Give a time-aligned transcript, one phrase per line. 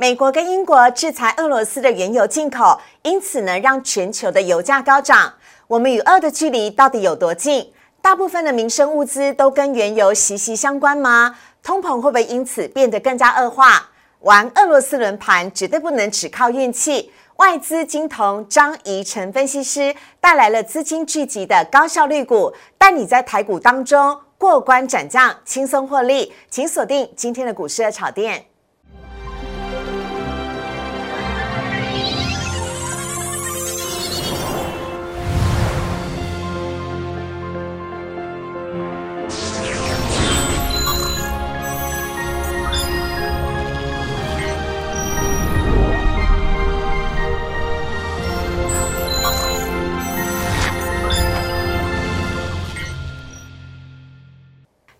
[0.00, 5.34] 美国跟英国制裁俄罗斯的原油进口，因此呢，让全球的油价高涨。
[5.66, 7.72] 我们与俄的距离到底有多近？
[8.00, 11.34] 大部分的民生物资都跟原油息息相关吗？
[11.64, 13.90] 通膨会不会因此变得更加恶化？
[14.20, 17.10] 玩俄罗斯轮盘绝对不能只靠运气。
[17.38, 26.32] 外资金童张怡晨分析师带来了资金聚集的高效率股，带你在台股当中过关斩将，轻松获利。
[26.48, 28.44] 请锁定今天的股市的炒店。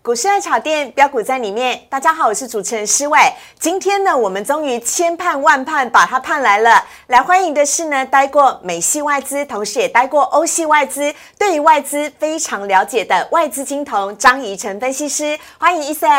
[0.09, 1.79] 股市爱炒店标股在里面。
[1.87, 3.19] 大家好，我是主持人施伟。
[3.59, 6.83] 今天呢，我们终于千盼万盼把它盼来了。
[7.09, 15.37] 来欢迎的是呢，待过美系外资，同时也待过欧系外资，对于外资非常了解的外资金童张怡晨分析师。
[15.59, 16.09] 欢迎伊森。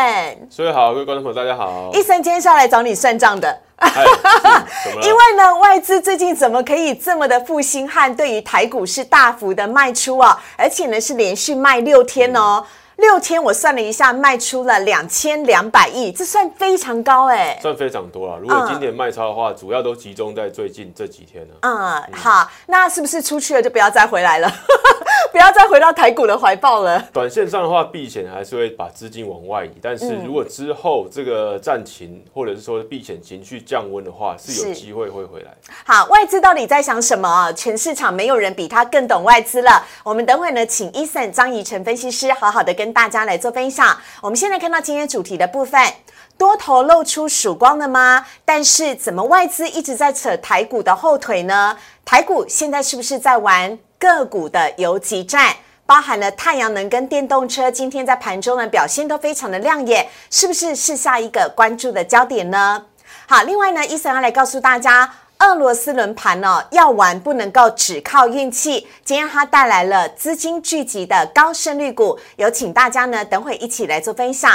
[0.48, 1.90] 所以好，各位观众朋友，大家好。
[1.92, 3.60] 伊森今天是要来找你算账的。
[5.02, 8.14] 因为呢，外资最近怎么可以这么的负心汉？
[8.14, 12.64] 对于台股是大幅的卖出啊，而且呢是连续卖六天哦。
[13.00, 18.38] 六天，我算了一下，卖出了两千两百亿，这算非常高哎，算非常多了。
[18.38, 21.54] 如果今年卖超的话，主要都集中在最近这几天了。
[21.62, 24.52] 嗯，好，那是不是出去了就不要再回来了？
[25.32, 27.00] 不要再回到台股的怀抱了。
[27.12, 35.52] 短线上的话，避险还是会把资金往外移，但是如果之后这个战情或者是说避险情绪降温的话，是有机会会回来。
[35.84, 37.50] 好，外资到底在想什么？
[37.52, 39.86] 全市场没有人比他更懂外资了。
[40.02, 43.98] 我们等会呢，请 Eason 张怡晨分析师好好的跟大家来做分享。
[44.20, 45.82] 我们现在看到今天主题的部分，
[46.36, 48.26] 多头露出曙光了吗？
[48.44, 51.76] 但是怎么外资一直在扯台股的后腿呢？
[52.04, 53.78] 台股现在是不是在玩？
[53.98, 62.86] 个股的游击战，包含了太阳能跟电动车，今天在盘中的表现都非常的亮眼，是不是是下一个关注的焦点呢？
[63.28, 74.52] 好，另外呢，伊森要来告诉大家，俄罗斯轮盘呢要玩不能够只靠运气，今天它带来了资金聚集的高胜率股，有请大家呢等会一起来做分享。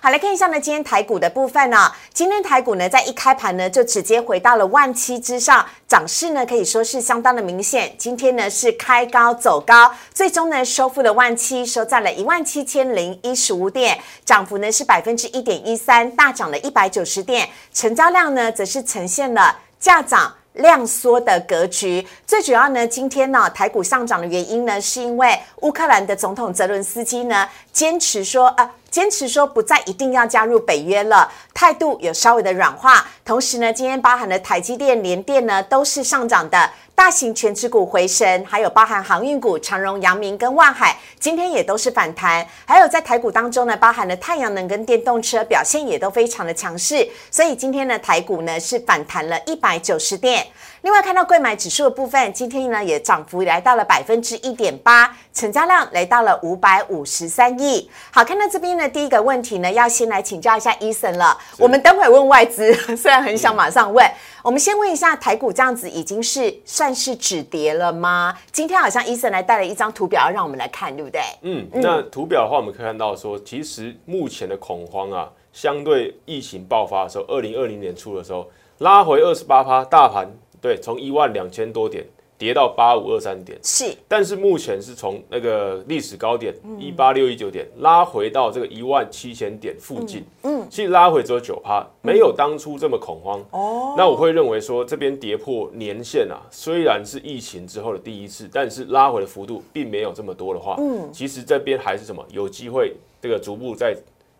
[0.00, 7.92] 好，来看一下呢，今天台股的部分呢，今天台股呢在一开盘呢就直接回到了万七之上，涨势呢可以说是相当的明显。
[7.98, 20.34] 今天呢是开高走高，最终呢收复了万七，收在了一万七千零一十五点，涨幅呢是百分之一点一三，大涨了一百九十点，成交量呢则是呈现了价涨。
[20.54, 33.06] 量缩的格局，最主要呢，今天呢，台股上涨的原因呢，是因为乌克兰的总统泽伦斯基呢，坚持说呃，坚持说不再一定要加入北约了，态度有稍微的软化。
[33.24, 36.68] 同时呢，今天包含的台积电、联电呢，都是上涨的。
[36.98, 42.44] 大型全指股回升，还有包含航运股长荣、阳明跟万海，今天也都是反弹。
[42.66, 47.08] 还有在台股当中呢，包含了太阳能跟电动车表现也都非常的强势。
[47.30, 50.44] 所以今天的台股呢是反弹了一百九十点。
[50.82, 57.90] 另外看到贵买指数的部分，今天呢也涨幅来到了百分之一点八，成交量来到了五百五十三亿。
[58.12, 61.36] 好，看到这边呢，第一个问题呢，要先来请教一下伊森了。
[61.58, 64.08] 我们等会问外资， 虽然很想马上问。
[64.44, 68.32] 我们先问一下台股这样子已经是算是止跌了吗？
[68.52, 71.20] 今天好像医生来带了一张图表，要让我们来看，对不对？
[71.42, 80.26] 嗯，那图表的话，我们可以看到说，其实目前的恐慌啊，相对疫情爆发的时候，二零二零年初的时候，拉回二十八趴，大盘
[80.60, 82.06] 对，从一万两千多点。
[82.38, 93.44] 跌到八五二三点，是，但是目前是从那个历史高点一八六一九点拉回到这个一万七千点附近，嗯，其实拉回只有九趴，没有当初这么恐慌。
[93.50, 103.96] 哦，那我会认为说这边跌破年线啊，虽然是疫情之后的第一次，但是拉回的幅度并没有这么多的话，嗯，其实这边还是什么有机会这个逐步在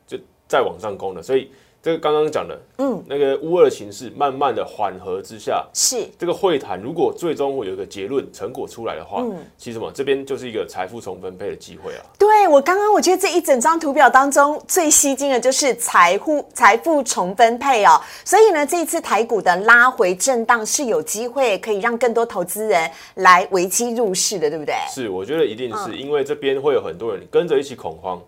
[0.06, 1.50] 就再往上攻的，所以。
[1.80, 12.02] 这个刚刚讲的，嗯，那个乌二形势慢慢的缓和之下，是这个会谈，如果最终会有一个结论成果出来的话，嗯，其实什么，这边就是一个财富重分配的机会啊。
[12.18, 24.74] 对我刚刚我觉得这一整张图表当中最吸睛的就是财富财富重分配哦，所以呢，这一次台股的拉回震荡是有机会可以让更多投资人来危机入市的，对不对？
[24.90, 28.20] 是，我觉得一定是因为这边会有很多人跟着一起恐慌。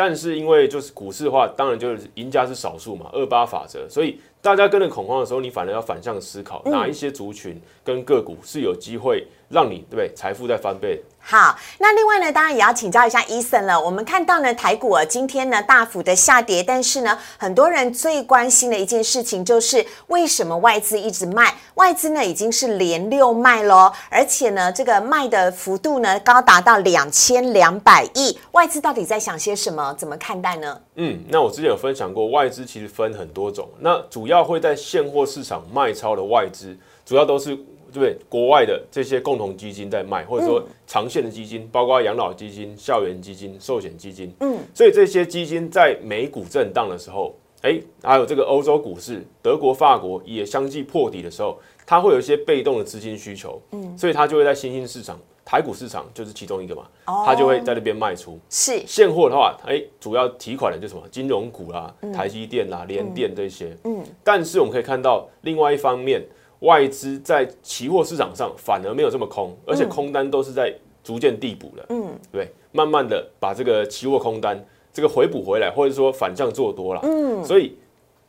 [0.00, 11.02] 但是因为就是股市的话，当然就是赢家是少数嘛，二八法则，所以大家跟着恐慌的时候，你反而要反向思考，哪一些族群跟个股是有机会让你对不对财富在翻倍。
[11.30, 13.78] 好，那另外呢，当然也要请教一下伊森了。
[13.78, 21.54] 我们看到呢，台股今天呢大幅的下跌，但是呢，很多人最关心的一件事情就是为什么外资一直卖？
[21.74, 28.38] 外资呢已经是连六卖喽，而且呢，这个卖的幅度呢高达到两千两百亿。
[28.52, 29.94] 外资到底在想些什么？
[29.98, 30.80] 怎么看待呢？
[30.94, 36.74] 嗯，那我之前有分享过，外资其实分很多种，那主要会在现货市场卖超的外资，
[37.04, 37.54] 主要都是。
[37.92, 38.16] 对不对？
[38.28, 44.32] 国外的这些共同基金在卖，或者说长线的基金，包括养老基金、校园基金、寿险基金。
[44.40, 53.60] 嗯，所以这些基金在美股震荡的时候，哎，还有这个欧洲股市，德国、法国也相继破底的时候，它会有一些被动的资金需求。
[53.72, 56.82] 嗯，所以它就会在新兴市场，台股市场就是其中一个嘛，
[57.24, 58.38] 它就会在那边卖出。
[58.50, 63.76] 是现货的话，哎，主要提款的就什么金融股啦、台积电啦、联电这些。
[63.84, 66.22] 嗯，但是我们可以看到另外一方面。
[66.60, 70.74] 外资在期货市场上反而没有这么空，而且空单都是在
[71.04, 74.62] 逐渐递补的，嗯，对，慢慢的把这个期货空单
[74.92, 77.76] 这个回补回来，或者说反向做多了，嗯，所以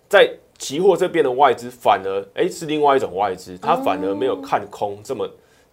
[0.07, 5.29] 在期货这边的外资反而哎是另外一种外资，它反而没有看空这么。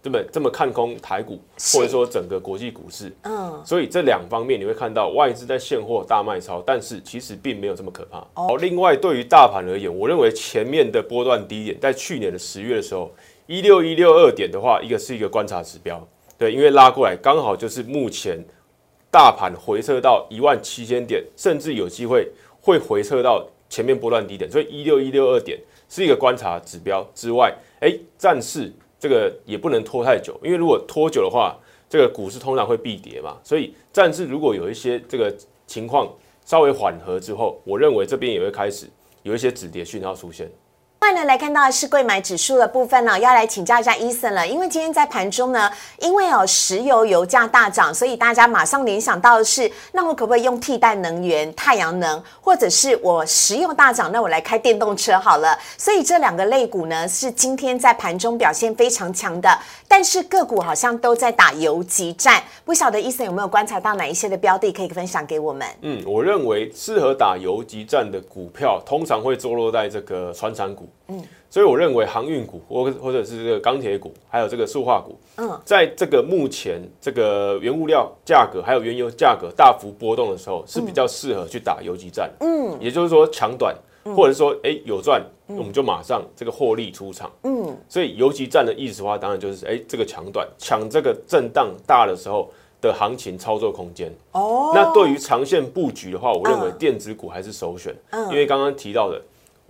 [0.07, 1.37] 这么这么看空台股，
[1.73, 8.19] 或者说整个国际股市，嗯，所以这两方面你会看到外资在现货大卖超，但是其实并没有这么可怕。
[8.35, 13.13] 哦，另外对于大盘而言，我认为前面的波段低点在去年的十月的时候，
[13.47, 16.07] 一六一六二点的话，一个是一个观察指标，
[16.37, 18.39] 对，因为拉过来刚好就是目前
[19.11, 22.31] 大盘回撤到一万七千点，甚至有机会
[22.61, 25.59] 会回撤到前面波段低点，所以一六一六二点
[25.89, 28.71] 是一个观察指标之外，哎，暂时。
[28.99, 31.57] 这个也不能拖太久，因为如果拖久的话，
[31.89, 33.37] 这个股市通常会必跌嘛。
[33.43, 35.33] 所以暂时如果有一些这个
[35.65, 36.11] 情况
[36.45, 38.87] 稍微缓和之后，我认为这边也会开始
[39.23, 40.49] 有一些止跌讯号出现。
[40.99, 44.45] 另外呢，来看到的是贵买指数的部分呢，要来请教一下伊森了。
[44.45, 55.57] 因为今天在盘中呢，因为哦石油油价大涨，所以大家马上联想到的是，那我可不可以用替代能源太阳能，或者是我石油大涨，那我来开电动车好了。
[55.77, 59.49] 所以这两个类股呢，是今天在盘中表现非常强的，
[59.87, 62.43] 但是个股好像都在打游击战。
[62.65, 65.65] 不晓得伊森有没有观察到哪一些的标的可以分享给我们？
[65.83, 70.86] 嗯，我认为适合打游击战的股票，通常会坐落在这个船产股。
[71.09, 82.29] 嗯，所以我认为航运股或或者是这个钢铁股，还有这个塑化股，嗯，在这个目前这个原物料价格还有原油价格大幅波动的时候，是比较适合去打游击战。
[82.41, 83.73] 嗯，也就是说抢短，
[84.15, 87.31] 或者说哎有赚，我们就马上这个获利出场。
[87.43, 92.49] 嗯，所以游击战的意思的话，当然就是哎这个抢短，抢这个震荡大的时候
[92.81, 94.11] 的行情操作空间。
[94.33, 97.95] 哦，那对于长线布局的话，我认为电子股还是首选。
[98.09, 99.21] 嗯，因为刚刚提到的。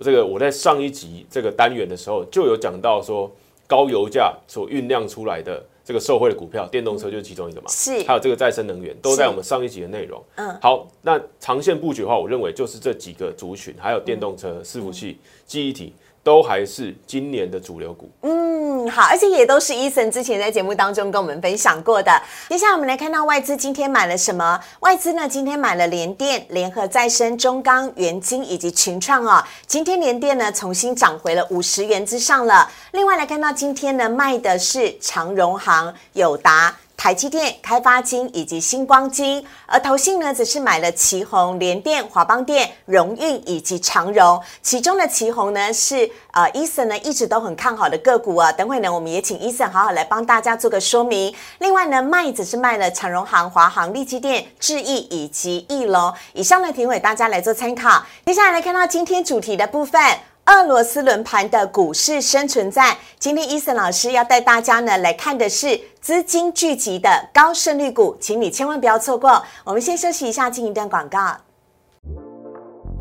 [0.01, 3.31] 这个我在上一集这个单元的时候就有讲到说，
[3.67, 7.67] 高油价所酝酿出来的这个受惠的股票，电动车就是其中一个嘛。
[7.69, 8.03] 是。
[8.03, 10.23] 还有这个再生能源都在我们上一集的内容。
[10.35, 10.57] 嗯。
[10.61, 15.93] 好，那长线布局的话，我认为就是这几个族群，还有电动车、伺服器、记忆体。
[16.27, 18.09] 都还是今年的主流股。
[18.23, 22.11] 嗯，好，而且也都是伊森之前在节目当中跟我们分享过的。
[22.49, 24.59] 接下来我们来看到外资今天买了什么？
[24.81, 29.41] 外资呢今天买了联电、联合再生、中钢、元晶以及群创哦。
[29.65, 32.69] 今天联电呢重新涨回了五十元之上了。
[32.91, 36.75] 另外来看到今天呢卖的是长荣行、友达。
[36.97, 44.41] 台积电、开发金以及星光金，而投信呢，则是买了旗宏、联电、华邦电、荣运以及长荣。
[44.63, 48.51] 其中的旗宏呢，是呃，伊森呢一直都很看好的个股啊。
[48.51, 51.33] 等会呢，我们也请伊森好好来帮大家做个说明。
[51.59, 56.11] 另外呢，卖则是卖了长荣行、华航、利基电、智毅以及翼龙。
[56.33, 58.03] 以上呢，提给大家来做参考。
[58.25, 60.01] 接下来来看到今天主题的部分。
[60.47, 69.43] 俄罗斯轮盘的股市生存战，今天伊森老师要带大家呢来看的是资金聚集的高胜率股，请你千万不要错过。
[69.65, 71.35] 我们先休息一下，进一段广告。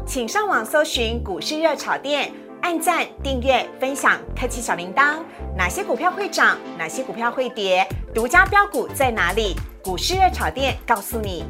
[0.05, 5.19] 请上网搜寻股市热炒店，按赞、订阅、分享，开启小铃铛。
[5.57, 6.59] 哪些股票会涨？
[6.77, 7.87] 哪些股票会跌？
[8.13, 9.55] 独家标股在哪里？
[9.85, 11.45] 股市热炒店告诉你。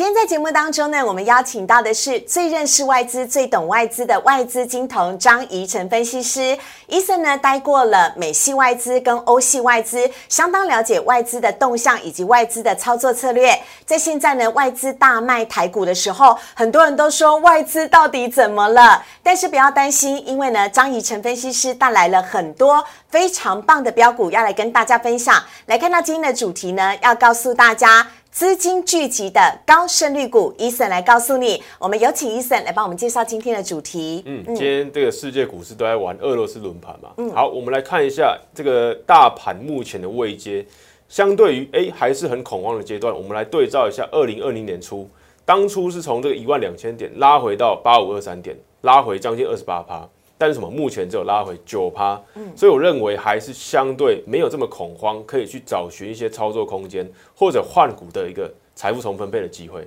[0.00, 6.56] 今天在节目当中呢，我们邀请到的是最认识外资、最懂外资的外资金童张怡晨分析师。
[6.86, 13.54] 伊森呢，待过了美系外资跟欧系外资，相当了解外资的动向以及外资的操作策略。
[13.84, 19.04] 在现在呢，外资大卖台股的时候，很多人都说外资到底怎么了？
[19.22, 25.44] 但是不要担心，因为呢，张怡晨分析师带来了很多非常棒的标股要来跟大家分享。
[25.66, 28.06] 来看到今天的主题呢，要告诉大家。
[28.30, 31.60] 资金聚集的高胜率股，伊森来告诉你。
[31.80, 34.22] 我们有请伊森来帮我们介绍今天的主题。
[34.24, 37.10] 嗯，今天这个世界股市都在玩俄罗斯轮盘嘛。
[37.16, 40.64] 嗯，好，我们来看一下这个大盘目前的位阶。
[41.08, 45.08] 相对于哎还是很恐慌的阶段，我们来对照一下二零二零年初，
[45.44, 50.08] 当初是从这个一万两千点拉回到八五二三点，拉回将近二十八趴，
[50.40, 50.70] 但是什么？
[50.70, 52.18] 目前只有拉回九趴，
[52.56, 59.86] 所以我认为还是相对没有这么恐慌，可以去找寻一些操作空间或者换股的一个财富重分配的机会。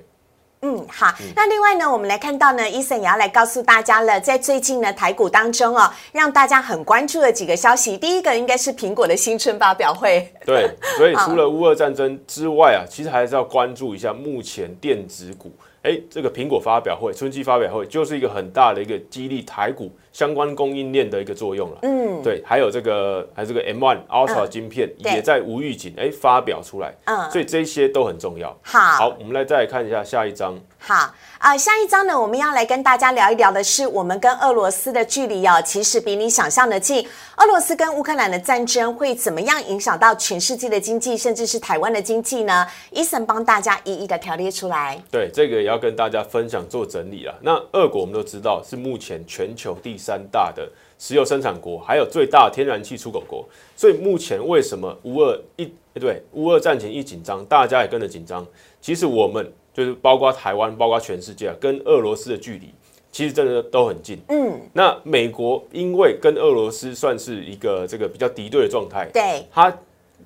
[0.62, 1.12] 嗯，好。
[1.36, 7.98] 那另外呢，我们来看到呢，伊森也要来告诉大家了，在最近呢台股当中哦，让大家很关注的几个消息。
[7.98, 10.32] 第一个应该是苹果的新春发表会。
[10.46, 15.52] 对，所以 除了乌俄战争之外啊，其实还是要关注一下目前电子股。
[15.82, 21.78] 哎，这个苹果发表会、春季发表会就是一个很大的一个激励台股相关供应链的一个作用了。
[21.82, 26.94] 嗯，对，还有这个还有这个 M1 Ultra 晶片也在无预警哎发表出来。
[27.06, 28.56] 嗯，所以这些都很重要。
[28.62, 30.58] 好，好，我们来再来看一下下一章。
[30.78, 37.08] 好啊，下一章呢，我们要来跟大家聊一聊的是，我们跟俄罗斯的距离哦，其实比你想象的近。
[37.38, 42.68] 俄罗斯跟乌克兰的战争会怎么样影响到全世界的经济，甚至是台湾的经济呢？
[42.92, 45.02] 伊森帮大家一一的条列出来。
[45.10, 47.34] 对，这个也要跟大家分享做整理了。
[47.42, 50.70] 那俄国我们都知道是目前全球第三大的
[51.00, 53.48] 石油生产国，还有最大天然气出口国。
[53.76, 58.46] 所以目前为什么乌俄一对乌俄战前一紧张，大家也跟着紧张？
[58.82, 59.52] 其实我们。
[59.76, 62.70] 就是包括台湾，包括全世界啊，跟俄罗斯的距离
[63.12, 64.20] 其实真的都很近。
[64.30, 69.76] 嗯，那美国因为跟俄罗斯算是一个这个比较敌对的状态，对，他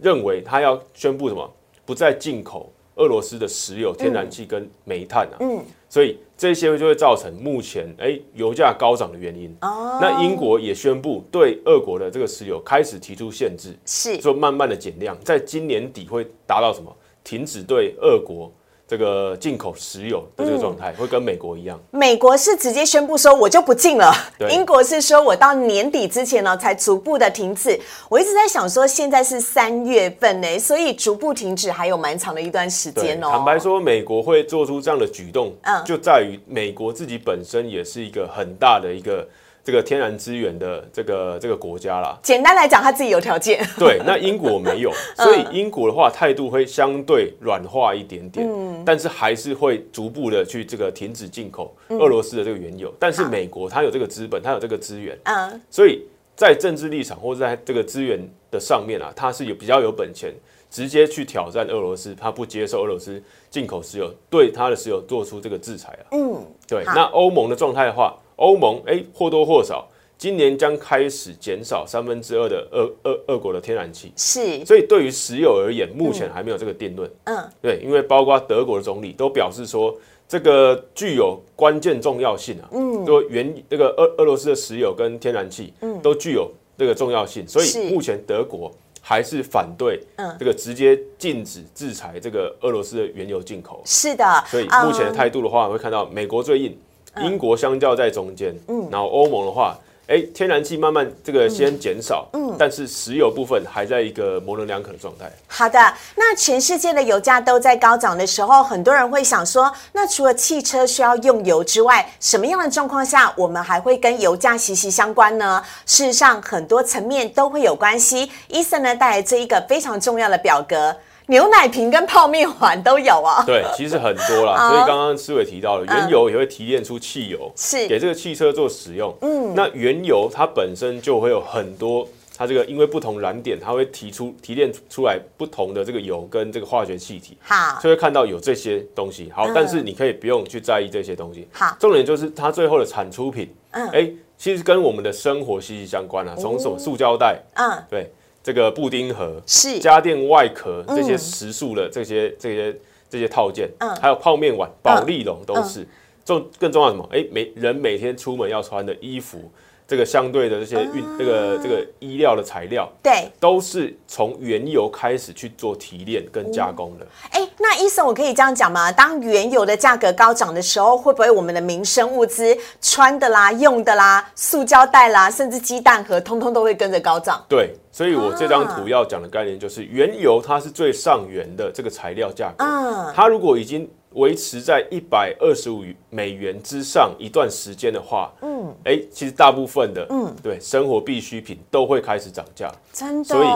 [0.02, 1.50] 认为他要宣布什么，
[1.86, 5.38] 不再进口俄罗斯的石油、天然气跟煤炭啊。
[5.40, 9.56] 嗯，所以这些就会造成目前哎油价高涨的原因。
[9.62, 18.52] 哦，那英国也宣布对俄国的这个石油开始提出限制，是就慢慢的减量，在今年底会达到什么，停止对俄国。
[18.88, 24.14] 这个进口石油的这个状态会跟美国一样，美国是直接宣布说我就不进了，
[24.50, 27.78] 英国是说我到年底之前呢才逐步的停止。
[28.08, 33.30] 我一直在想说，现在是三月份呢，所以逐步停止还有蛮长的一段时间哦。
[33.30, 39.28] 坦白说，美国会做出这样的举动，嗯，就在于美国自己本身也是一个很大的一个。
[39.68, 43.62] 这个天然资源的这个这个国家啦，简单来讲，他自己有条件。
[43.78, 52.90] 对，那英国没有，所以英国的话态度会相对软化一点点，嗯，但是还是会逐步的去这个停止进口俄罗斯的这个原油。
[52.98, 56.02] 但是美国它有这个资本，它有这个资源，嗯，所以
[56.34, 58.18] 在政治立场或者在这个资源
[58.50, 60.34] 的上面啊，它是有比较有本钱，
[60.72, 66.86] 直接去挑战俄罗斯，他不接受俄罗斯进口石油，对他的石油做出这个制裁啊，嗯，对。
[66.86, 68.16] 那欧盟的状态的话。
[68.38, 74.12] 欧盟哎，或多或少，今年将开始减少三分之二的俄俄俄国的天然气。
[74.16, 77.10] 是，所以对于石油而言，目前还没有这个定论。
[77.26, 79.96] 嗯，对，因为包括德国的总理都表示说，
[80.28, 82.70] 这个具有关键重要性啊。
[82.72, 87.48] 嗯，说原这个俄俄罗斯的石油跟天然气，嗯，都具有这个重要性。
[87.48, 93.82] 所以目前德国还是反对，嗯，这个直接禁止制裁这个俄罗斯的原油进口。
[93.86, 96.78] 是的，所以目前的态度的话，会看到美国最硬。
[97.22, 105.30] 英国相较在中间，嗯，然后欧盟的话，哎，天然气慢慢这个先减少，嗯，但是石油部分还在一个模棱两可的状态。
[105.48, 105.80] 好的，
[106.16, 115.62] 那全世界的油价都在高涨的时候，很多人会想说，那除了汽车需要用油之外，什么样的状况下我们还会跟油价息息相关呢？
[115.86, 118.32] 事实上，很多层面都会有关系。
[118.48, 120.96] 伊森呢带来这一个非常重要的表格。
[121.28, 123.44] 牛奶瓶跟泡面碗都有啊。
[123.46, 124.70] 对，其实很多啦。
[124.72, 129.14] 所以刚刚思伟提到了，原油也会提炼出汽油，是给这个汽车做使用。
[129.22, 132.08] 嗯，那原油它本身就会有很多，
[132.38, 137.38] 它这个因为不同燃点，它会提出提炼出来不同的这个油跟这个化学气体。
[137.42, 139.32] 好，就会看到有这些东西。
[139.36, 141.48] 好，但是你可以不用去在意这些东西。
[141.52, 143.54] 好，重点就是它最后的产出品。
[143.72, 146.34] 嗯，哎，其实跟我们的生活息息相关啊。
[146.40, 147.38] 从什么塑胶袋？
[147.56, 148.10] 嗯，对。
[148.48, 155.86] 这个布丁盒是家电外壳这些食宿的这些这些这些套件，嗯，还有泡面碗、保利龙都是。
[156.24, 157.06] 重更重要什么？
[157.12, 159.52] 哎，每人每天出门要穿的衣服。
[159.88, 167.08] 这个相对的这些运这个这个衣料的材料，对，都是从原油开始去做提炼跟加工的。
[167.32, 168.92] 哎，那医生，我可以这样讲吗？
[168.92, 177.42] 当原油的价格高涨的时候，会不会我们的民生物资、穿的啦、用的啦、塑胶袋啦，甚至鸡蛋盒，通通都会跟着高涨？
[177.48, 182.66] 对，所以我这张图要讲的概念就是，原油它是最上缘的这个材料价格。
[182.66, 193.48] 嗯，它如果已经维持在一百二十五美元之上一段时间的话，嗯，哎，其实大部分的，嗯，对，生活必需品都会开始涨价，真的，所以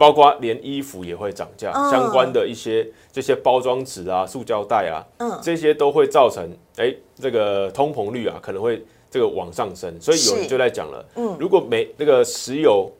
[0.00, 12.90] 包括连衣服也会涨价，相关的一些这些包装纸啊、塑胶袋啊，嗯，这些都会造成，哎，这个通膨率啊可能会这个往上升，所以有人就在讲了，嗯，如果没那个石油。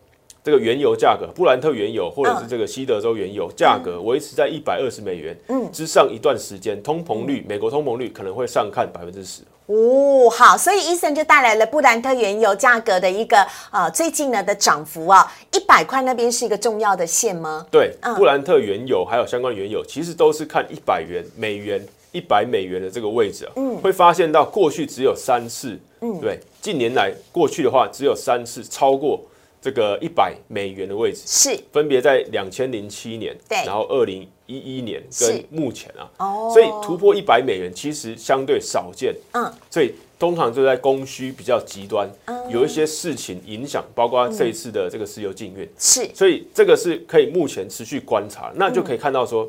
[0.47, 5.37] 这个原油价格，布兰特原油或者是这个西德州原油价格维持在一百二十美元
[5.73, 9.43] 之上一段时间，通膨率，美国通膨率可能会上看百分之十。
[9.67, 17.67] 哦，好，所以伊森就带来了布兰特原油价格的一个呃最近呢的涨幅啊，一百块那边是一个重要的线吗？
[17.69, 29.21] 对，布兰特原油还有相关原油，其实都是看一百元美元一百美元的这个位置啊，嗯，会发现到过去只有三次，嗯，对，近年来过去的话只有三次超过。
[29.60, 31.58] 这个一百美元的位置是。
[31.72, 42.08] 分别在两千零七年，对，然后二零一一年跟目前啊，哦，所以突破一百美元其实相对少见，嗯，所以通常就在供需比较极端，
[42.48, 49.48] 有一些事情影响，包括这一次的这个石油禁运，是，所以这个是可以目前持续观察，那就可以看到说，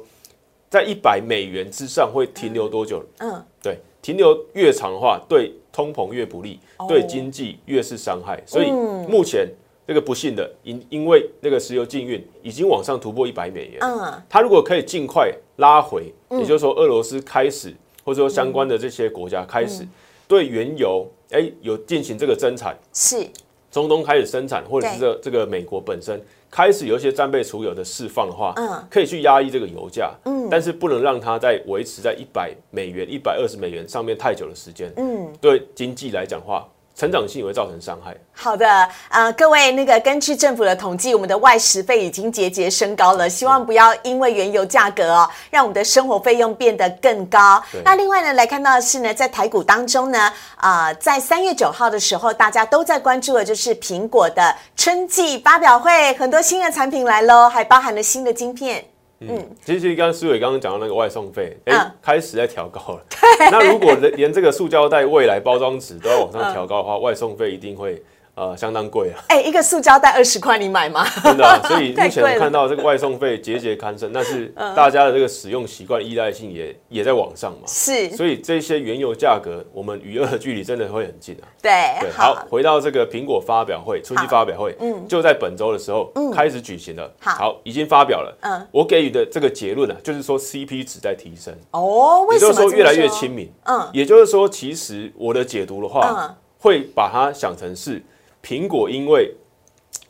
[0.70, 3.04] 在一百美元之上会停留多久？
[3.20, 6.60] 嗯，对，停留越长的话，对通膨越不利，
[6.90, 9.48] 对经济越是伤害，所以目前。
[9.88, 19.88] 这个不幸的，因因为那个石油禁运已经往上突破一百美元，嗯，它如果可以尽快拉回，也就是说俄罗斯开始，或者说相关的这些国家开始
[20.28, 23.26] 对原油，哎，有进行这个增产，是。
[23.70, 36.68] 中东开始生产，或者是这这个美国本身开始有一些战备储油的释放的话，嗯，可以去压抑这个油价，嗯，但是不能让它在维持在一百美元、一百二十美元上面太久的时间，嗯，对经济来讲话。
[36.98, 38.16] 成长性也会造成伤害。
[38.34, 47.64] 好的，呃，各位，那个根据政府的统计，我们的外食费已经节节升高了，希望不要因为原油价格哦，让我们的生活费用变得更高。
[47.86, 58.84] 那另外呢，来看到的是呢，在台股当中呢，啊，在三月九号的时候，大家都在关注的就是苹果的春季发表会，很多新的产品来喽，还包含了新的晶片。
[59.20, 63.04] 嗯，其实刚刚思伟刚刚讲到那个外送费，哎，开始在调高了。
[63.52, 68.02] 那如果连这个塑胶袋未来包装纸都要往上调高的话，外送费一定会。
[68.38, 69.18] 呃，相当贵啊！
[69.30, 71.04] 哎，一个塑胶袋二十块，你买吗？
[71.24, 77.62] 真的，所以 目前看到这个外送费节节攀升，但是大家的这个使用习惯依赖性也也在往上嘛。
[77.66, 81.50] 是，所以这些原油价格，我们与二的距离真的会很近啊。
[81.64, 81.72] 对，
[82.12, 87.12] 好，回到这个苹果发表会，春季发表会，嗯，就在本周的时候开始举行了。
[87.20, 88.38] 好，已经发表了。
[88.42, 91.52] 嗯，我给予的这个结论啊，就是说 CP 值在提升。
[91.72, 92.54] 哦，为什么？
[92.54, 93.52] 说越来越亲民。
[93.64, 98.00] 嗯，也就是说，其实我的解读的话，会把它想成是。
[98.44, 99.34] 苹果因为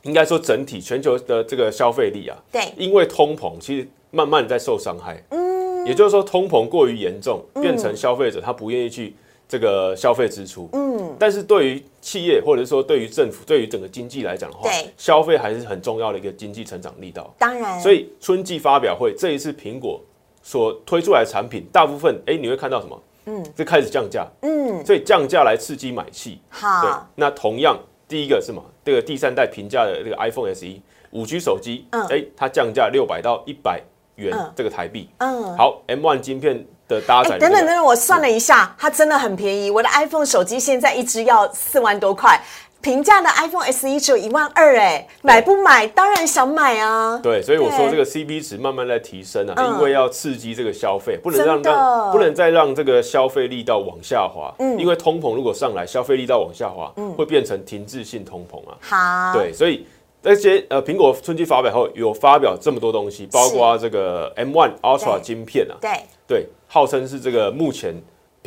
[0.03, 9.13] 应该说整体全球的这个消费力啊，对，因为通膨其实慢慢在受伤害，嗯，也就是说通膨过于严重，变成消费者他不愿意去
[9.49, 19.99] 这个消费支出，嗯，但是对于企业或者说对于政府对于整个经济来讲的话，对，消费还是很重要的一个经济成长力道，当然，所以春季发表会这一次苹果
[20.41, 23.03] 所推出来的产品，大部分哎你会看到什么？
[23.25, 27.77] 嗯，这开始降价，嗯，所以降价来刺激买气，好，对，那同样。
[28.07, 30.65] 第一个是嘛，这个第三代平价的这个 iPhone SE
[31.11, 33.81] 五 G 手机，哎，它降价六百到一百
[34.15, 35.09] 元这个台币。
[35.17, 37.37] 嗯，好，M1 晶片的搭载。
[37.37, 39.69] 等等等等，我算了一下，它真的很便宜。
[39.69, 42.41] 我的 iPhone 手机现在一只要四万多块。
[42.81, 45.85] 平价的 iPhone SE 只有一万二，哎，买不买？
[45.87, 47.19] 当然想买啊！
[47.21, 54.53] 对，所以我说这个 CP 值慢慢在提升啊，因为要刺激这个消费，不能让让不能再让这个消费力道往下滑。
[54.59, 58.77] 嗯，因为通膨如果上来，消费力道往下滑，嗯会变成停滞性通膨啊。
[58.79, 59.85] 好，对，所以
[60.21, 65.91] 那些呃，苹果春季发表后有发表这么多东西，包括这个 M1 Ultra 晶片啊，对
[66.27, 67.95] 对，号称是这个目前。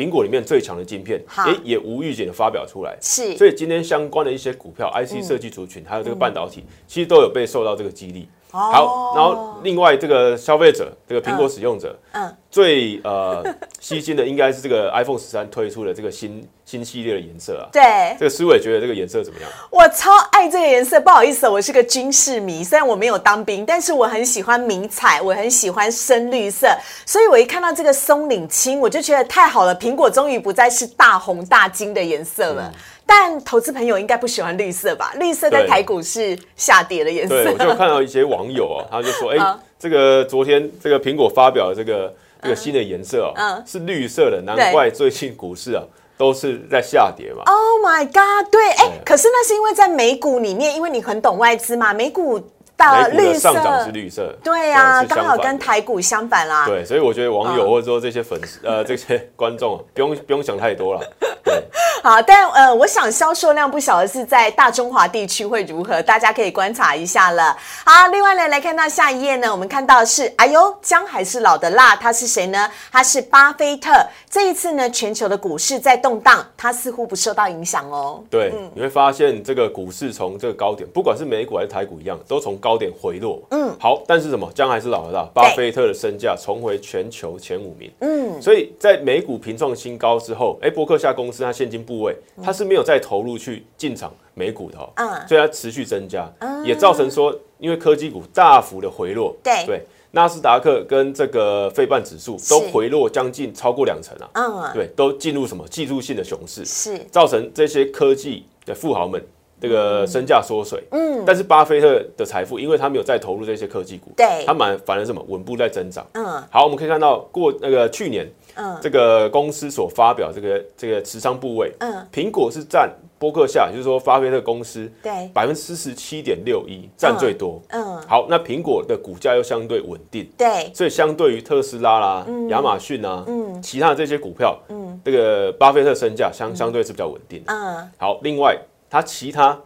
[0.00, 8.26] 苹果里面最强的晶片，哎，也无预警的发表出来，是，所以今天相关的一些股票、IC 设计族群，还有这个半导体，其实都有被受到这个激励。
[8.50, 13.44] 好，然后另外这个消费者，这个苹果使用者，嗯，最呃
[13.78, 17.70] 吸睛的应该是这个 iPhone 十三推出的这个新新系列的颜色啊。
[17.72, 19.48] 对，这个思伟觉得这个颜色怎么样？
[19.70, 26.66] 我超爱这个颜色，不好意思，我是个军事迷，虽然我没有当兵，但是我很喜欢迷彩，我很喜欢深绿色，
[27.06, 32.72] 所以我一看到这个松岭青，我就觉得太好了，苹果终于不再是大红大金的颜色了。
[33.12, 35.12] 但投资朋友应该不喜欢绿色吧？
[35.18, 37.42] 绿色在台股是下跌的颜色。
[37.42, 45.82] 对，我就看到一些网友啊，他就说：“哎，这个昨天这个苹果发表的这个这个新的颜色哦，是绿色的，难怪最近股市啊
[46.16, 47.42] 都是在下跌嘛。
[47.46, 48.48] ”Oh my god！
[48.48, 52.40] 对，哎，可是那是因为在美股里面，因为你很懂外资嘛，美股。
[52.80, 56.66] 的绿色的上涨色是，绿色，对呀，刚好跟台股相反啦。
[56.66, 61.00] 对，所以我觉得网友嗯或者说这些粉丝呃 这些观众啊不用不用想太多了，
[61.44, 61.62] 对，
[62.02, 67.56] 好，但呃，我想销售量不小的是在大中华地区会如何，大家可以观察一下了。
[67.84, 72.70] 好，另外呢，来看到下一页呢，我们看到是，哎呦，姜还是老的辣，他是谁呢？
[72.90, 73.90] 他是巴菲特。
[74.30, 78.22] 这一次呢，全球的股市在动荡，他似乎不受到影响哦。
[78.30, 83.40] 对，你会发现这个股市从这个高点，不管是美股还是台股一样，都从高点回落。
[83.50, 84.50] 嗯，好，但是什么？
[84.54, 87.90] 姜还是老的辣，巴菲特的身价重回全球前五名。
[88.00, 94.88] 嗯，所以在美股平创新高之后，哎，伯克夏公司它现金部位，它是没有再投入去进场美股的哦。
[94.96, 96.30] 嗯所以它持续增加，
[96.64, 99.34] 也造成说，因为科技股大幅的回落。
[99.42, 99.80] 对对。
[100.12, 106.64] 纳斯达克跟这个费半指数都回落将近超过两成啊，嗯，对，都进入什么技术性的熊市。
[106.64, 109.24] 是，造成这些科技的富豪们
[109.60, 110.82] 这个身价缩水。
[110.90, 114.44] 嗯，但是巴菲特的财富，因为他没有再投入这些科技股，对。
[114.46, 116.06] 他反反而什么稳步在增长。
[116.12, 116.42] 嗯。
[116.50, 118.78] 好，我们可以看到过那个去年，嗯。
[118.80, 127.60] 这个公司所发表这个这个持仓部位，嗯，苹果是占波克夏，也就是说巴菲特公司对，百分之四十七点六一，占最多。
[127.68, 130.26] 嗯，好，那苹果的股价又相对稳定。
[130.38, 133.60] 对，所以相对于特斯拉啦、亚马逊啊，嗯。
[133.60, 134.98] 其他的这些股票，嗯。
[135.04, 137.52] 这个巴菲特身价相相对是比较稳定的。
[137.52, 138.58] 嗯，好，另外
[138.90, 139.58] 它其他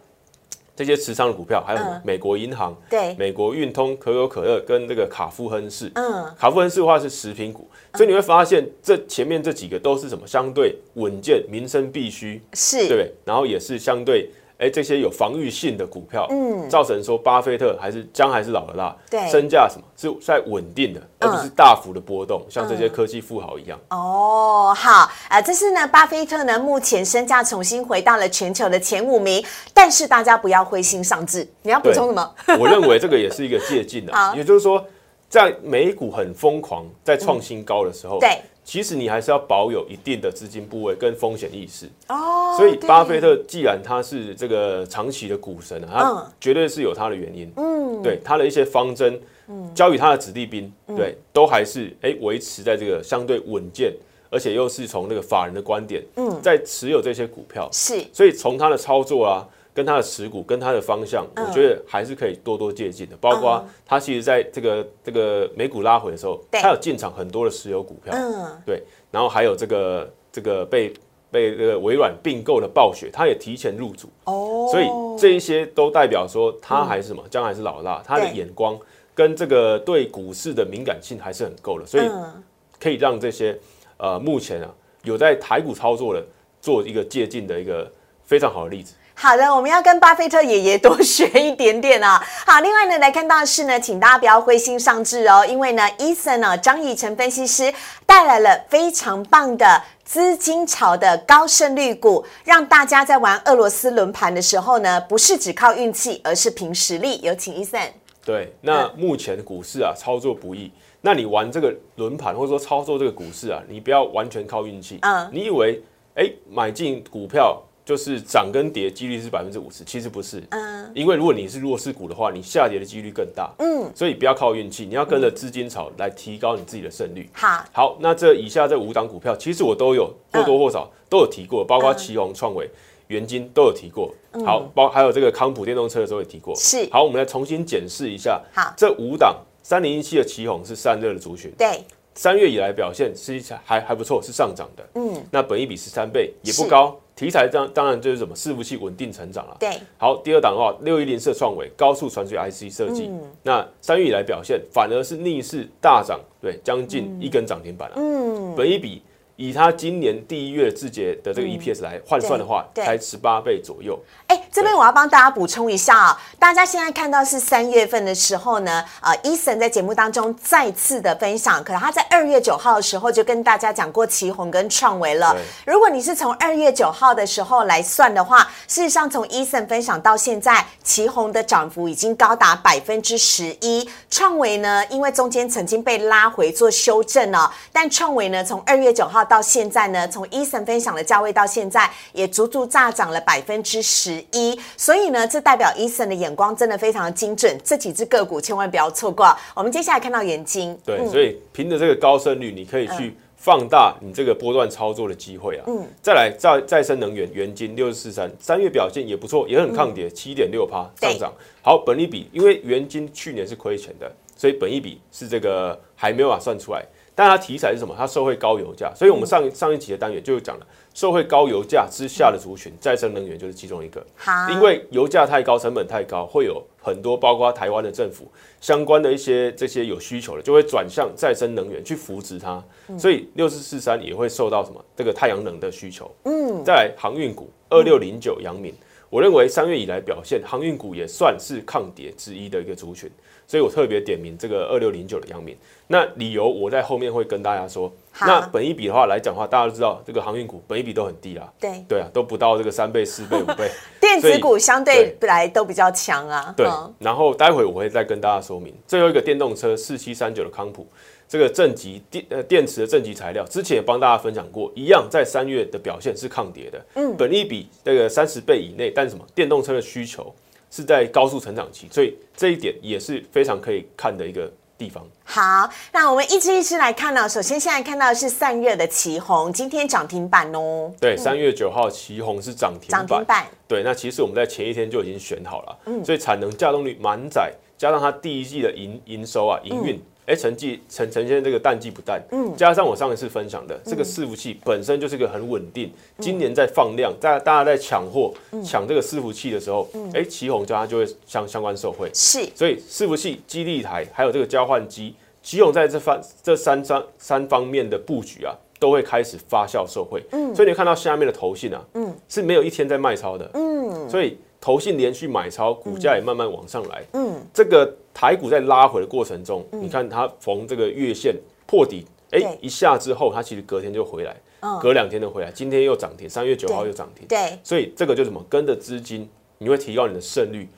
[0.75, 5.91] 这些持仓的股票，还有美国银行、对，美国运通、可口可乐跟这个卡夫亨氏。
[5.95, 13.11] 嗯，卡夫亨氏的话是食品股，所以你会发现这前面这几个都是什么相对稳健、民生必须，是，对不对？
[13.25, 14.29] 然后也是相对。
[14.57, 23.77] 哎，这些有防御性的股票，嗯造成说巴菲特还是姜还是老的辣，对身价什么是在稳定的，而不是大幅的波动，像这些科技富豪一样。
[23.89, 31.45] 哦，好，呃，这是呢，巴菲特呢目前身价重新回到了全球的前五名，但是大家不要灰心丧志。
[31.61, 32.35] 你要补充什么？
[32.57, 34.83] 我认为这个也是一个借鉴的 好，也就是说，
[35.27, 41.85] 在美股很疯狂、在创新高的时候，对，其实你还是要保有一定的资金部位跟风险意识。
[42.09, 46.01] 哦，所以巴菲特既然他是这个长期的股神啊，嗯。
[46.01, 47.49] 他绝对是有他的原因。
[47.57, 49.71] 嗯，对他的一些方针，嗯。
[49.75, 50.95] 交予他的子弟兵，嗯。
[50.95, 53.93] 对，都还是哎维持在这个相对稳健，
[54.31, 57.69] 而且又是从那个法人的观点，嗯，在持有这些股票。
[57.71, 58.03] 是。
[58.11, 61.45] 所以从他的操作啊，跟他的持股，跟他的方向，嗯。
[61.45, 63.15] 我觉得还是可以多多借鉴的。
[63.17, 66.61] 包括他其实在这个这个美股拉回的时候，对。
[66.61, 70.91] 他有进场很多的石油股票，嗯，对，然后还有这个这个被
[71.29, 74.87] 被这个微软并购的暴雪，他也提前入主，哦，所以
[75.19, 78.79] 这一些都代表说他还是什么，将来是老大，他的眼光
[79.13, 82.43] 跟这个对股市的敏感性还是很够的，所以嗯。
[82.77, 83.57] 可以让这些
[83.97, 84.69] 呃目前啊
[85.03, 86.23] 有在台股操作的
[86.61, 87.89] 做一个借鉴的一个
[88.25, 88.93] 非常好的例子。
[89.17, 92.21] 好的，我们要跟巴菲特爷爷多学一点点啊。
[92.45, 97.73] 好，另外呢，来看到的是呢，请大家不要灰心丧志哦，因为呢，Eason 呢，张以成分析师
[98.05, 107.19] 带来了非常棒的资金潮的高胜率股，让大家在玩俄罗斯轮盘的时候呢，不是只靠运气，而是凭实力。
[107.21, 107.87] 有请 Eason。
[108.23, 110.69] 对，那目前股市啊操作不易，
[111.01, 114.99] 那你玩这个轮盘或者说操作这个股市啊，你不要完全靠运气。
[115.01, 115.81] 嗯你以为
[116.15, 120.43] 哎买进股票就是涨跟跌几率是百分之五十，其实不是。
[120.49, 123.53] 嗯，因为如果你是弱势股的话，你下跌的几率更大。
[123.59, 127.29] 嗯，所以不要靠运气，你要跟着资金潮来提高你自己的胜率。
[127.31, 132.67] 好，好，那这以下这五档股票，其实我都有或多或少都有提过，包括嗯旗宏、创维、
[133.07, 134.11] 元金都有提过。
[134.43, 136.55] 好，包还有这个康普电动车的时候也提过。
[136.55, 138.41] 是好，我们来重新检视一下。
[138.51, 141.83] 好这五档三零一七的旗宏是散热的族群，对，
[142.15, 144.83] 三月以来表现是还还不错，是上涨的。
[144.95, 149.55] 嗯，那本益比十三倍也不高，题材当当然就是什么伺服器稳定成长了。
[149.57, 153.21] 对，好，第二档的话，六一零四的创维高速传输 IC 设计，嗯。
[153.41, 157.95] 那三月以来表现反而是逆势大涨，对，将近一根涨停板了。
[157.97, 159.01] 嗯，本一比
[159.37, 163.99] 以它今年第一月字节的这个 EPS 来换算的话，才十八倍左右。
[164.27, 175.35] 哎，这边我要帮大家补充一下啊、大家现在看到是三月份的时候呢，呃，伊森在节目当中再次的分享，可他在二月九号的时候就跟大家讲过旗宏跟创维了。
[175.65, 194.57] 如果你是从二月九号的时候来算的话，事实上从伊森分享到现在，旗宏的涨幅已经高达百分之十一，创维呢，因为中间曾经被拉回做修正了，但创维呢，从二月九号到现在呢，从伊森分享的价位到现在，也足足炸涨了百分之十一。
[194.77, 199.35] 所以呢，这代表伊森的眼光真的非常精准，这几只个股千万不要错过。
[199.55, 205.63] 我们接下来看到元金，对，所以凭着这个高胜率，你可以去放大你这个波段操作的机会啊。
[205.67, 211.33] 嗯，再来再再生能源元金六十四三，三月表现也不错，也很抗跌，七点六趴上涨。
[211.61, 216.85] 好，本利比因为元金去年是亏钱的，所以本益比是这个还没有法算出来。
[217.15, 217.95] 但它题材是什么？
[217.97, 224.05] 它社会高油价，所以我们上上一集的单元就讲了，社会高油价之下的族群，再生能源就是其中一个。
[224.17, 232.61] 好，因为油价太高，成本太高，会有很多包括台湾的政府相关的一些这些有需求的，就会转向再生能源去扶持它。
[232.99, 236.13] 所以六四四三也会受到什么这个太阳能的需求。
[236.25, 238.73] 嗯，再来航运股二六零九阳明，
[239.09, 243.09] 我认为三月以来表现，航运股也算是抗跌之一的一个族群。
[243.47, 247.93] 所以我特别点名这个二六零九的阳明，那理由我在后面会跟大家说。
[248.21, 251.53] 那本一比的话来讲的话，大家都知道这个航运股本一比都很低啦。
[251.59, 253.69] 对对啊，都不到这个三倍、四倍、五倍。
[254.01, 256.51] 电子股相对来都比较强啊。
[256.57, 256.65] 对，
[256.97, 260.87] 然后待会我会再跟大家说明最后一个电动车四七三九的康普，
[261.27, 266.85] 这个正极电呃电池的正极材料，之前也帮大家分享过，一样在三月的表现是抗跌的。
[266.95, 270.33] 嗯，本利比这个三十倍以内，但什么电动车的需求？
[270.71, 275.01] 是在高速成长期，所以这一点也是非常可以看的一个地方。
[275.23, 277.29] 好，那我们一支一支来看呢。
[277.29, 280.91] 首先，现在看到的是散热的旗红，今天涨停板哦。
[280.99, 283.47] 对，三月九号旗红是涨停涨停板。
[283.69, 289.97] 对，那其实我们在前一天就已经选好了，嗯，所以产能稼动率满载，加上它第一季的营营收啊，营运。
[290.25, 298.33] 哎，成绩呈呈现这个淡季不淡，嗯，加上我上一次分享的这个伺服器本身就是个很稳定，今年在放量，在大家在抢货
[298.63, 317.95] 抢这个伺服器的时候，哎，旗宏家就会相相关受惠，是，所以伺服器、基地台还有这个交换机，旗宏在这方这三张三方面的布局啊，都会开始发酵受惠，嗯，所以你看到下面的头信啊，嗯，是没有一天在卖超的，嗯，所以头信连续买超，股价也慢慢往上来，嗯，这个。
[318.17, 321.35] 台股在拉回的过程中，你看它逢这个月线
[321.67, 324.33] 破底，哎，一下之后，它其实隔天就回来，
[324.81, 330.69] 隔两天就回来，今天又涨停，三月九号又涨停，对，所以这个就什么，跟着资金，你会提高你的胜率，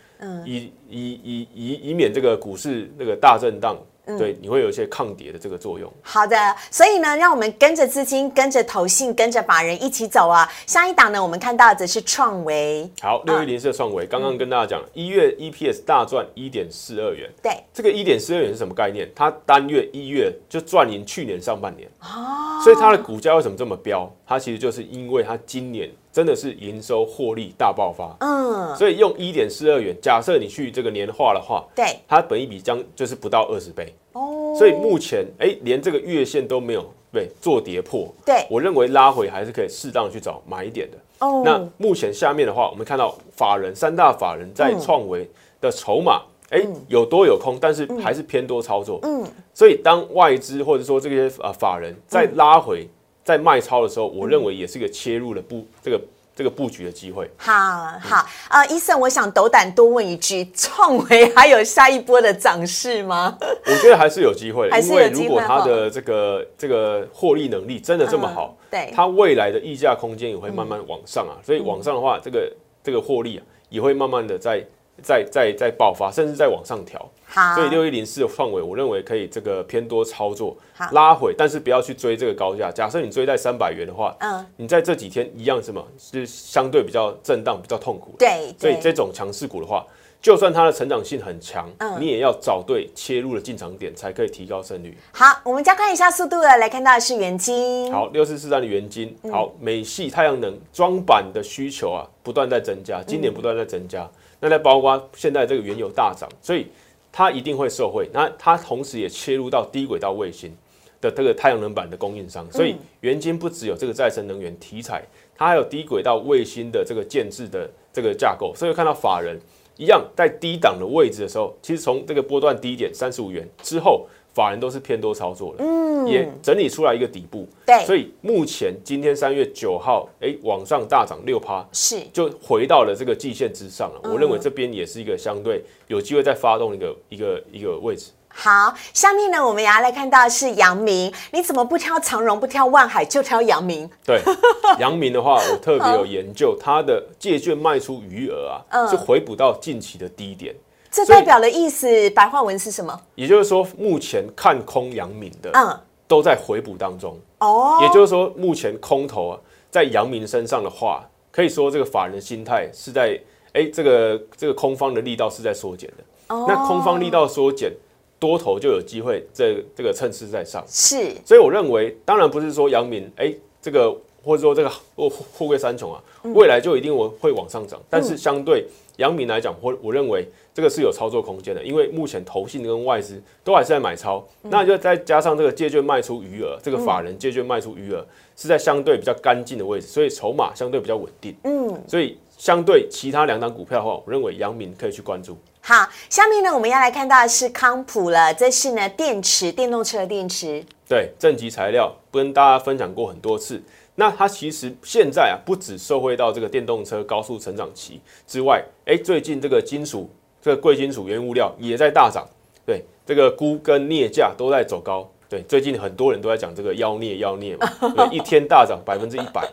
[0.47, 3.77] 以以以以以免这个股市那个大震荡。
[4.15, 5.91] 对，你会有一些抗跌的这个作用。
[6.01, 6.37] 好的，
[6.69, 10.47] 所以呢，让我们跟着资金、跟着投信、跟着法人一起走啊。
[10.65, 12.89] 下一档呢，我们看到的是创维。
[13.01, 17.29] 好，六一零四的创维，刚刚跟大家讲，一月 EPS 大赚一点四二元。
[17.41, 19.09] 对，这个一点四二元是什么概念？
[19.15, 21.89] 它单月一月就赚赢去年上半年。
[22.01, 24.11] 哦，所以它的股价为什么这么飙？
[24.27, 25.89] 它其实就是因为它今年。
[26.17, 38.47] 真的是营收获利大爆发，嗯，所以用一点四二元，假设你去这个年化的话，对，它本一比将就是不到二十倍，哦，所以目前哎，连这个月线都没有被做跌破，对。
[38.49, 40.97] 我认为拉回还是可以适当去找买点的。
[41.19, 45.29] 哦，那目前下面的话，我们看到法人三大法人在创维
[45.61, 52.89] 的筹码，哎，有多有空，但是还是偏多操作，嗯，所以当外资或者说这些呃法人再拉回。
[53.27, 56.01] 在卖超的时候，我认为也是一个切入的布这个
[56.33, 57.29] 这个布局的机会。
[57.35, 57.51] 好
[57.99, 63.37] 好啊，伊森，我想斗胆多问一句：创维还有下一波的涨势吗？
[63.65, 71.35] 我觉得还是有机会，因为如果它的这个这个获利能力真的这么好，对，它未来的溢价空间也会慢慢往上啊。
[71.43, 72.49] 所以往上的话，这个
[72.81, 74.65] 这个获利啊，也会慢慢的在。
[75.01, 77.09] 再再再爆发，甚至再往上调，
[77.55, 80.55] 所以六一零四的范围，我认为可以这个偏多操作，
[80.91, 82.71] 拉回，但是不要去追这个高价。
[82.71, 88.15] 假设你追在三百元的话，嗯，你在这几天一样什么，是相对比较震荡、比较痛苦。
[88.17, 89.85] 对，所以这种强势股的话，
[90.21, 94.97] 就算它的成长性很强，嗯，你也要找对切入的进场点，才可以提高胜率。
[95.13, 97.91] 好，我们加快一下速度了，来看到的是元晶。
[97.91, 104.09] 好，六四四三的元晶，好，美系太阳能装板的需求啊，不断在增加，今年不断在增加。
[104.39, 106.67] 那在包括现在这个原油大涨，所以
[107.11, 108.09] 它一定会受惠。
[108.13, 110.53] 那它同时也切入到低轨道卫星
[110.99, 115.03] 的这个太阳能板的供应商，所以元晶不只有这个再生能源题材，
[115.35, 118.53] 它还有低轨道卫星的这个建制的这个架构。
[118.55, 119.39] 所以看到法人
[119.77, 124.07] 一样在低档的位置的时候，其实从这个波段低点三十五元之后。
[124.33, 133.99] 法人都是偏多操作的，嗯，也整理出来一个底部，对，所以目前今天三月九号，哎，往上大涨六趴，是就回到了这个季线之上了。
[134.03, 138.11] 我认为这边也是一个相对有机会再发动一个一个一个位置。
[138.39, 143.89] 好，下面呢，我们也要来看到是阳明，你怎么不挑长荣，不挑万海，就挑阳明？
[144.05, 144.21] 对，
[144.77, 150.55] 阳明的话，我特别有研究，它的借券卖出余额啊，是回补到近期的低点。
[150.91, 153.01] 这代表的意思，白话文是什么？
[153.15, 157.19] 也就是说，目前看空阳明的，嗯，都在回补当中。
[157.39, 159.39] 哦，也就是说，目前空头啊，
[159.71, 163.19] 在阳明身上的话，可以说这个法人的心态是在，
[163.53, 166.35] 哎，这个这个空方的力道是在缩减的。
[166.35, 167.71] 哦，那空方力道缩减，
[168.19, 170.63] 多头就有机会这这个趁势在上。
[170.67, 176.03] 是，所以我认为，当然不是说阳明哎这个或者说这个货货柜三重啊，
[176.35, 178.65] 未来就一定我会往上涨，但是相对
[178.97, 191.35] 阳明来讲，我我认为这个是有操作空间的，因为目前投信跟外资都还是在买超，那就再加上这个借券卖出余额，这个法人借券卖出余额是在相对比较干净的位置，所以筹码相对比较稳定。
[191.43, 195.37] 嗯，所以相对其他两档股票的话，我认为阳明可以去关注。
[195.69, 200.63] 好，下面呢我们要来看到的是康普了，这是呢电池电动车的电池。
[200.87, 203.61] 对，正极材料跟大家分享过很多次。
[203.95, 210.09] 那它其实现在啊，不止受惠到这个电动车高速成长期之外，哎，最近这个金属，
[210.41, 212.25] 这个贵金属原物料也在大涨，
[212.65, 219.45] 对，这个钴跟镍价都在走高，对，最近很多人都在讲这个妖孽妖孽嘛，对，一天大涨百分之一百，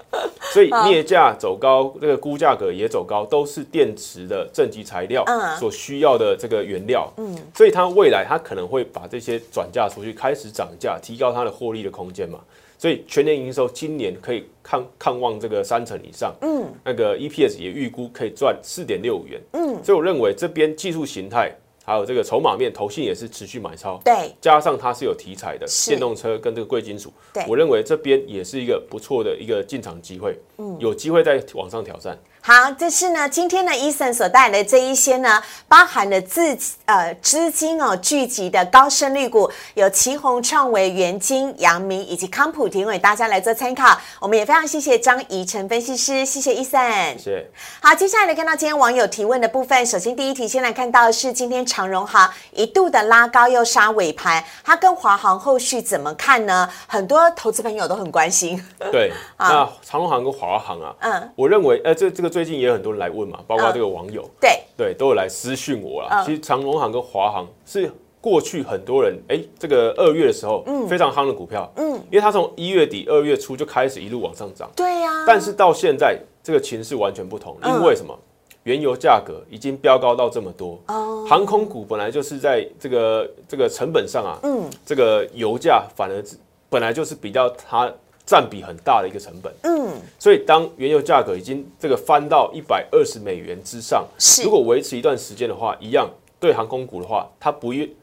[0.53, 5.25] 所以镍价走高，这个钴价格也走高，都是电池的正极材料
[5.59, 12.39] 所需要的这个原料，嗯，所以它未来它可能会把这些转嫁出去，开始涨价，提高它的获利的空间嘛。
[12.77, 21.51] 所以全年营收今年可以看看望这个三成以上，嗯，那个 EPS 也预估可以赚四点六五元，嗯，所以我认为这边技术形态
[21.85, 32.19] 还有这个筹码面，投信也是持续买超，对，加上它是有题材的电动车跟这个贵金属，对，我认为这边也是一个不错的一个进场机会，嗯，有机会再往上挑战。
[32.47, 36.55] 好，这是呢，今天呢，伊森所带来的这一些呢，包含了自
[36.85, 43.99] 呃资金哦聚集的高胜率股，有旗宏、创维、元金、阳明以及康普，提供给大家来做参考。
[44.21, 46.83] 我们也非常谢谢张怡晨分析师，谢谢伊森。
[47.17, 47.51] 谢谢。
[47.81, 49.87] 好，接下来来看到今天网友提问的部分。
[49.87, 56.69] 首先第一题，先来看到的是今天长荣行一度的拉高又杀尾盘，它跟华航后续怎么看呢？
[56.87, 58.63] 很多投资朋友都很关心。
[58.93, 62.34] 对， 那长荣行跟华航啊，嗯，我认为，呃，这这个。
[62.35, 64.51] 最近也有很多人来问嘛，包括这个网友，对。
[64.77, 66.25] 对，都有来私讯我了。
[66.27, 67.89] 其实长荣航跟华航是
[68.21, 75.25] 过去很多人哎，这个二月的时候非常夯的股票，嗯，因为它从一月底二月初就开始一路往上涨，对呀。
[75.25, 78.19] 但是到现在这个情势完全不同，因为什么？
[78.65, 86.21] 原油价格已经飙高到这么多，哦，航空股本来就是在这个这个成本上啊，嗯，这个油价反而
[86.69, 87.89] 本来就是比较它。
[88.27, 94.03] 占比很大的一个成本，嗯，所以当原油价格已经这个翻到一百二十美元之上，
[94.43, 96.09] 如果维持一段时间的话，一样
[96.41, 97.95] 对航空股的话，它不一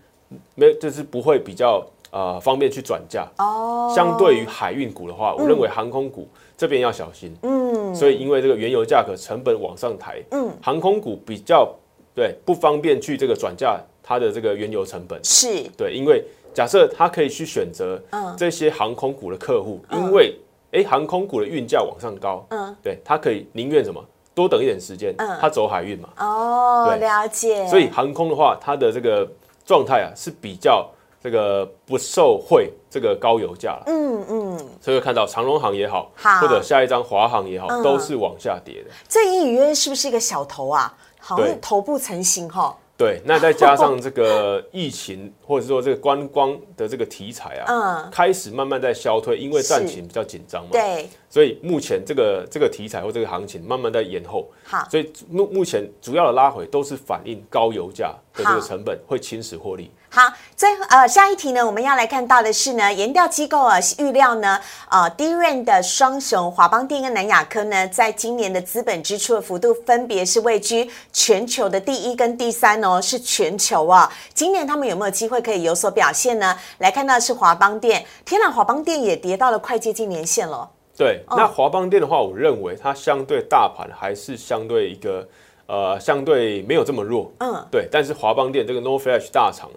[0.54, 3.28] 没就是不会比较呃方便去转价。
[3.40, 3.92] 哦。
[3.96, 11.68] 相对于海运股的话，我认为航空股这边要小心，嗯，所以因为这个原油价格成本往上抬，嗯，航空股比较
[12.14, 15.64] 对不方便去这个转嫁它的这个原油成本，是。
[15.76, 16.24] 对，因为。
[16.54, 18.02] 假设他可以去选择
[18.38, 20.38] 这些航空股的客户，因为
[20.72, 26.10] 哎，航空股的运价往上高，嗯，对他可以宁愿什么多等一点时间，他走海运嘛。
[26.18, 27.68] 哦，了解。
[27.68, 29.30] 所以航空的话，它的这个
[29.66, 30.90] 状态啊是比较
[31.22, 33.84] 这个不受惠这个高油价了。
[33.88, 34.70] 嗯嗯。
[34.80, 38.90] 所以看到长荣航也好，或者下一张华航也好，都是往下跌的。
[39.10, 40.94] 这隐约是不是一个小头啊？
[41.20, 42.76] 好像头部成型哈。
[43.02, 59.90] 对，那再加上这个疫情，或者说这个观光的这个题材啊，嗯，开始慢慢在消退，因为战情比较紧张嘛，对，所以目前这个这个题材或这个行情慢慢在延后，好，所以目目前主要的拉回都是反映高油价的这个成本会侵蚀获利。
[60.14, 74.12] 好，最后呃，下一题呢，我们要来看到的是呢，研调机构啊预料呢，呃，低润的双雄华邦电跟南亚科呢，在今年的资本支出的幅度分别是位居全球的第一跟第三哦，是全球啊。
[74.34, 76.58] 今年他们有没有机会可以有所表现呢？
[76.80, 80.70] 来看到是华邦电，天哪，华邦电也跌到了快接近年线了。
[80.98, 85.26] 对，那华邦电的话，我认为它相对大盘还是相对一个
[85.68, 87.32] 呃，相对没有这么弱。
[87.40, 89.70] 嗯，对，但是华邦电这个 No Flash 大厂。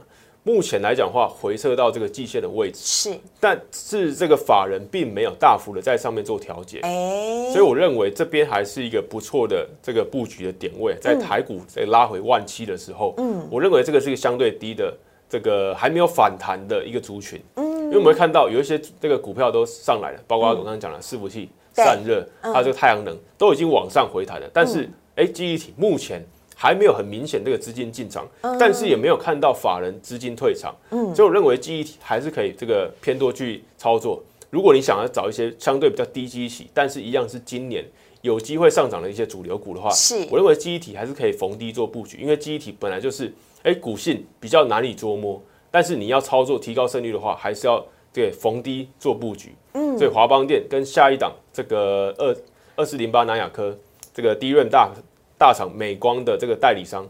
[0.46, 2.78] 目前来讲话，回撤到这个季线的位置。
[2.78, 14.94] 是，但是这个法人并没有大幅的在上面做调节，哎，所以我认为这边还是一个不错的这个布局的点位，在台股在拉回万七的时候，嗯，我认为这个是一个相对低的
[15.30, 26.22] 这个还没有反弹的一个族群，嗯，因为我们会看到有一些这个股票都上来了，包括我刚刚讲的伺服器散热，还有这个太阳能都已经往上回弹了，但是哎，记忆体目前。
[26.54, 28.26] 还没有很明显这个资金进场，
[28.58, 30.74] 但是也没有看到法人资金退场，
[31.14, 34.22] 所以我认为记忆体还是可以这个偏多去操作。
[34.50, 37.84] 如果你想要找一些相对比较低基期，但是一样是今年
[38.22, 43.32] 有机会上涨的一些主流股的话，是我认为记忆体还是可以逢低做布局，因为记忆体本来就是
[43.64, 49.52] 哎股性比较难以捉摸，但是你要操作提高胜率的话，还是要对逢低做布局。
[49.72, 52.36] 嗯，所以华邦电跟下一档这个二
[52.76, 53.76] 二四零八南亚科
[54.14, 54.92] 这个低润大。
[55.36, 57.06] 大厂美光的这个代理商，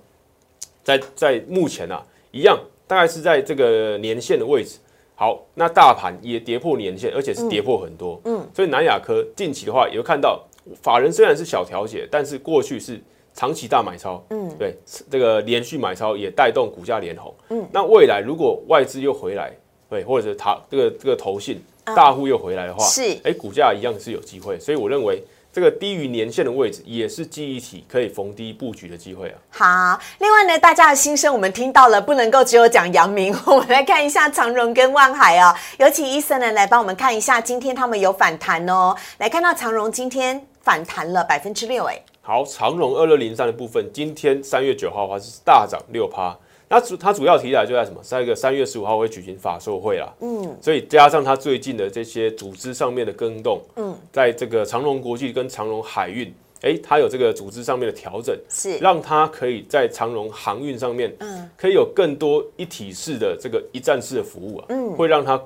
[0.82, 4.78] 在在目前啊，一样大概是在这个年线的位置。
[5.14, 8.20] 好，那大盘也跌破年线，而且是跌破很多。
[8.24, 10.42] 嗯，所以南亚科近期的话，也会看到
[10.82, 13.00] 法人虽然是小调节，但是过去是
[13.32, 14.20] 长期大买超。
[14.30, 14.74] 嗯，对，
[15.08, 17.32] 这个连续买超也带动股价连红。
[17.50, 19.52] 嗯，那未来如果外资又回来，
[19.88, 24.58] 对，或者是它这个这个投信大户又回来的话，是，哎，股价一样是有机会。
[24.58, 25.22] 所以我认为。
[25.54, 29.38] 这个低于年线的位置也是记忆体可以逢低布局的机会啊。
[29.50, 35.56] 好，另外呢，大家的心声我们听到了，不能够只有讲阳明，我们来看一下长荣跟万海啊。
[35.78, 38.96] 有请医生呢来帮我们看一下，今天他们有反弹哦。
[39.18, 42.02] 来看到长荣今天反弹了百分之六，哎。
[42.20, 46.36] 好，长荣二六零三的部分，今天三月九号的话是大涨六趴。
[46.74, 48.00] 那主它主要题材就在什么？
[48.02, 65.40] 在一个三月十五号会举行法售会啦，嗯，所以加上它最近的这些组织上面的更动，嗯，在这个长荣国际跟长荣海运，哎，它有这个组织上面的调整，是让它可以在长荣航运上面，嗯，可以有更多一体式的这个一站式的服务啊，嗯，会让它。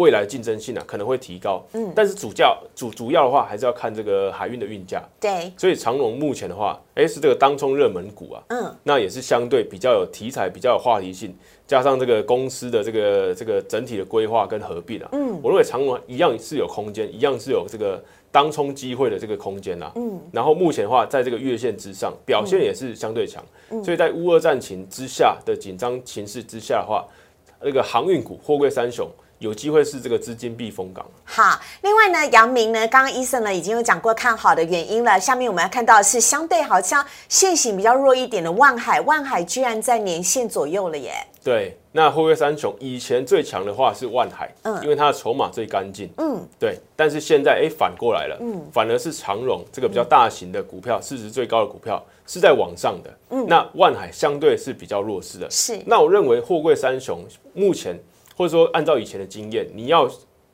[0.00, 11.36] 未来竞争性啊可能会提高，嗯，但是主教主主要的话还是要看这个海运的运价，对，所以长荣目前的话，哎是这个当冲热门股啊，嗯，那也是相对比较有题材、比较有话题性，
[11.66, 23.44] 加上这个公司的这个这个整体的规划跟合并啊，嗯，我认为长荣一样是有空间，一样是有这个当冲机会的这个空间呐，嗯，然后目前的话在这个月线之上表现也是相对强，
[23.84, 27.06] 所以在乌俄战情之下的紧张情势之下的话，
[27.60, 29.06] 那个航运股货柜三雄。
[29.40, 31.04] 有机会是这个资金避风港。
[31.24, 35.18] 好，另外呢，阳明呢，刚刚医生呢已经有讲过看好的原因了。
[35.18, 41.14] 下面我们要看到是相对好像线型比较弱一点的万海，万海居然在年线左右了耶。
[41.42, 46.78] 对，那后卫三雄以前最强的话是万海，嗯，因为它的筹码最干净，嗯，对。
[46.94, 55.50] 但是现在哎反过来了，嗯，反而是长荣这个比较大型的股票，市值最高的股票是在往上的，嗯，那万海相对是比较弱势的。
[55.50, 57.24] 是，那我认为货柜三雄
[57.54, 57.98] 目前。
[58.40, 60.08] 或者说，按照以前的经验，你要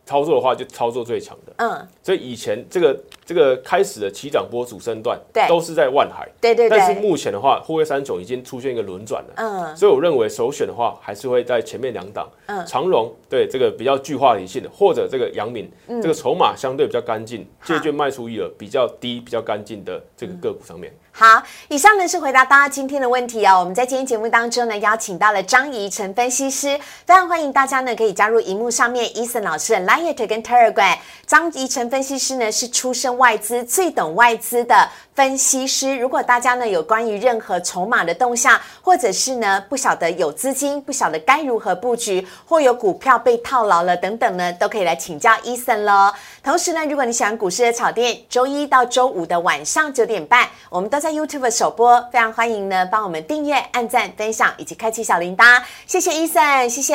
[0.05, 1.53] 操作的话，就操作最强的。
[1.59, 6.29] 嗯，所以以前这个这个开始的起涨波主升段，对，都是在万海。
[6.41, 6.77] 对对对。
[6.77, 9.35] 但是目前的话，沪深三九已经出现一个轮转了。
[9.37, 9.77] 嗯。
[9.77, 12.29] 所以我认为首选的话，还是会在前面两档。
[12.47, 12.67] 嗯。
[12.67, 20.93] 长荣对这个比较具话题性的，或者这个阳明，这个筹码相对比较干净，借券卖出一额比较低、比较干净的这个个股上面。
[21.19, 23.59] 好，以上呢是回答大家今天的问题哦。
[23.59, 30.99] 我们在今天节目当中呢，邀请到了张怡晨分析师，非常欢迎大家呢可以加入荧幕上面 Eason 老师的 Light 跟 Telegram。
[31.27, 34.91] 张怡晨分析师呢是出身外资，最懂外资的。
[35.17, 46.13] 分析师，如果大家呢有关于任何筹码的动向，或者是呢不晓得有资金，不晓得该如何布局，或有股票被套牢了等等呢，都可以来请教 Eason 喽。
[46.45, 55.63] 同时呢，如果你喜欢股市的炒店，周一到周五的晚上九点半，我们都在 YouTube 首播，非常欢迎呢帮我们订阅、按赞、分享以及开启小铃铛。
[55.87, 56.95] 谢谢 Eason，谢谢，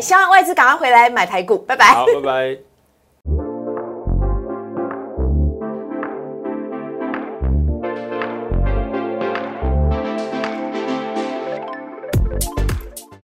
[0.00, 2.69] 希望外资赶快回来买台股，拜拜，好，拜拜。